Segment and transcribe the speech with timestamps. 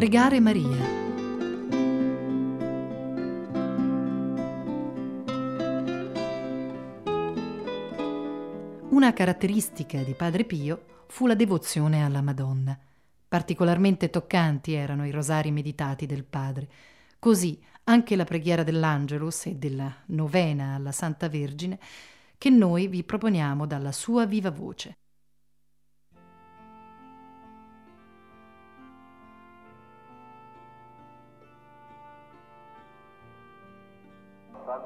[0.00, 0.78] Pregare Maria.
[8.88, 12.78] Una caratteristica di Padre Pio fu la devozione alla Madonna.
[13.28, 16.66] Particolarmente toccanti erano i rosari meditati del padre.
[17.18, 21.78] Così anche la preghiera dell'Angelus e della novena alla Santa Vergine
[22.38, 24.99] che noi vi proponiamo dalla sua viva voce.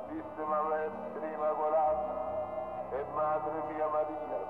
[0.00, 4.40] Santissima Vergine Immacolata e Madre mia Maria,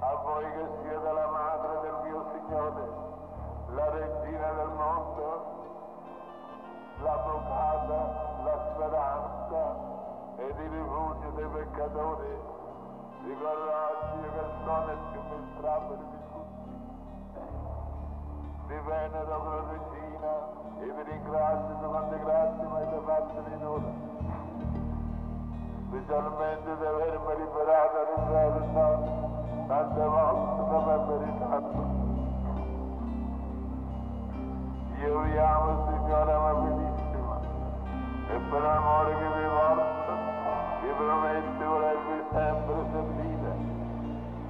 [0.00, 2.88] a voi che siete la madre del mio Signore,
[3.70, 5.26] la regina del mondo,
[7.00, 7.96] l'avvocata,
[8.44, 9.60] la speranza
[10.36, 12.38] ed il rifugio dei peccatori,
[13.24, 16.70] ricordaci che il sono è più miserabile di tutti.
[18.66, 20.32] Vi venero regina
[20.78, 24.41] e vi ringrazio per quante grazie mi avete fatto finora.
[25.92, 31.84] Specialmente di avermi liberato all'inferno tante volte è meritato.
[35.02, 37.40] Io vi amo, Signore amabilissima,
[38.26, 40.12] e per l'amore che vi porto,
[40.80, 43.52] vi prometto di volervi sempre servire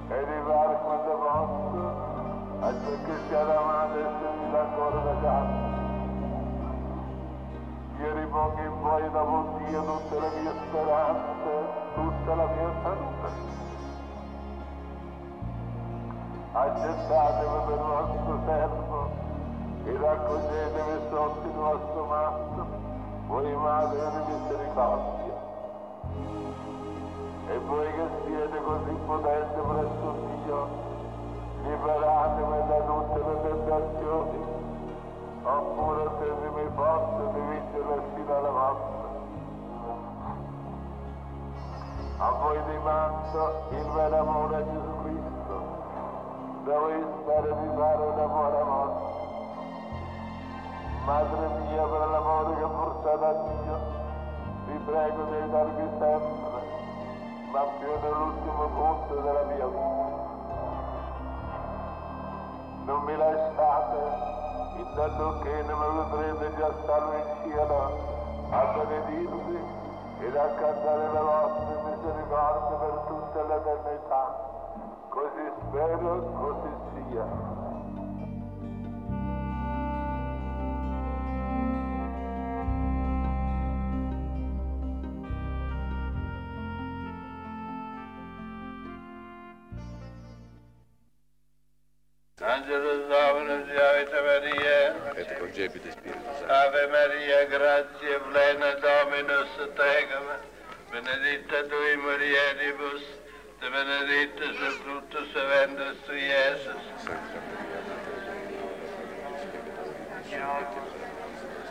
[0.07, 5.72] e di fare quanto posso affinché siate amate e servite ancora da casa.
[8.43, 11.51] In voi dopo Dio tutte le mie speranze,
[11.95, 13.61] tutta la mia salute
[16.53, 19.09] accettatemi per vostro servo
[19.85, 22.65] ed accoglietemi sotto il vostro manto,
[23.27, 25.51] voi madre di misericordia.
[27.47, 30.15] E voi che siete così potenti presso
[30.45, 30.67] Dio,
[31.63, 34.52] liberatemi da tutte le tentazioni,
[35.43, 39.01] oppure rendetemi forte di vincere fino alla morte.
[42.17, 45.55] A voi dimando il vero amore a Gesù Cristo,
[46.63, 49.21] dove spero di fare una buona morte.
[51.05, 53.77] Madre mia, per l'amore che ho portato a Dio,
[54.67, 56.61] vi prego di aiutarvi sempre,
[57.51, 60.31] ma più nell'ultimo punto della mia vita.
[62.85, 65.75] Non mi lasciate, intanto che me
[66.09, 68.11] vedrete già salvo in cielo,
[68.49, 69.59] a benedirvi
[70.19, 74.51] ed a cantare le vostre misericordie per tutta l'eternità.
[75.09, 77.62] Così spero, così sia.
[92.43, 96.51] Angelo Domino, Giavita Maria, et concepit Spiritus Sancti.
[96.51, 100.27] Ave Maria, gratia plena Dominus tecum,
[100.91, 103.03] benedicta tui mulieribus,
[103.61, 106.83] de benedictus et fructus ventris tui, Iesus.
[106.97, 107.81] Sancta Maria,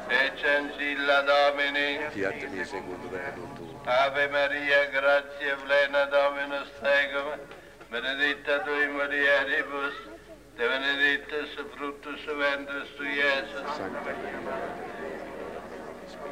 [0.08, 3.80] Ecce ancilla Domini, fiat mi secundum venum tuum.
[3.84, 7.38] Ave Maria, gratia plena Dominus tecum,
[7.90, 9.94] benedicta tui mulieribus,
[10.56, 13.76] de benedictus et fructus ventris tui, Iesus.
[13.76, 16.31] Sancta Maria, Mater Dei, ora pro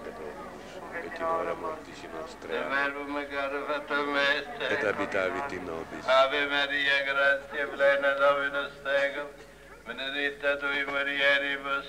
[0.94, 2.02] et in hora mortis
[4.12, 4.68] meste.
[4.70, 6.06] Et habitavit in nobis.
[6.06, 9.28] Ave Maria, gratia plena Dominus tecum,
[9.86, 11.86] benedicta tui mulieribus,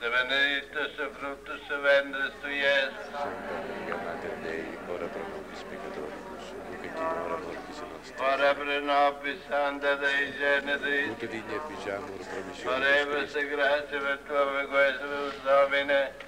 [0.00, 3.06] de benedictus et fructus ventris tui, Iesus.
[3.12, 8.24] Sancta Maria, Mater Dei, ora pro nobis peccatoribus, et in hora mortis nostre.
[8.32, 14.66] Ora pro nobis Santa Dei Genitris, Ut digne efficiamur promissiones Oremus e gratia per tua
[14.66, 16.19] questus Domine,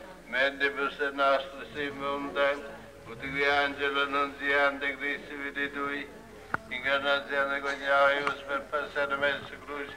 [0.43, 2.59] mentibus et nostris immundam,
[3.11, 6.03] ut qui angelo annunziante Christi vidi tui,
[6.69, 9.95] incarnazione coniavius per passare messo cruce,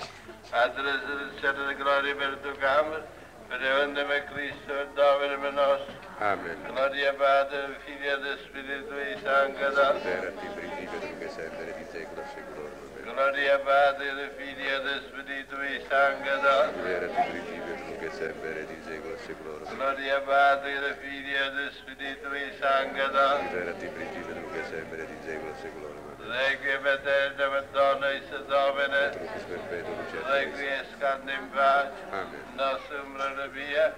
[0.52, 3.04] ad resurrezione de gloria per tu camera,
[3.48, 6.58] per evendem Cristo e Domine nostro, Amen.
[6.68, 11.88] gloria Padre, Figlio e Spiritui Sancta, Verat in principio et nunc et semper et in
[11.92, 12.78] saecula saeculorum.
[12.86, 12.95] Amen.
[13.06, 18.82] Gloria Padre, Figlio e Spiritui Sancta, Verat in principio et nunc et semper et in
[18.84, 19.68] saecula saeculorum.
[19.68, 19.78] Amen.
[19.78, 25.22] Gloria Padre, Figlio e Spiritui Sancta, Verat in principio et nunc et semper et in
[25.24, 26.02] saecula saeculorum.
[26.18, 26.32] Amen.
[26.36, 32.42] Requiem eterna Madonna Is Domine, Trucus perpetuum Requiescant in pace, Amen.
[32.56, 33.94] nostrum via,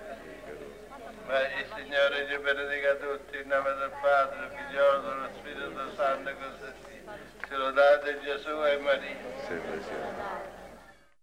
[1.28, 6.32] ma il Signore ci benedica tutti, in nome del Padre, del Figlio, dello Spirito Santo,
[6.36, 6.87] così
[7.48, 7.58] sia.
[7.58, 9.16] Sia lodato Gesù e Maria.
[9.48, 10.37] Sempre sia.